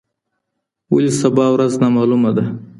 ولي 0.93 1.11
سبا 1.21 1.45
ورځ 1.51 1.71
نامعلومه 1.81 2.29
ده؟ 2.37 2.45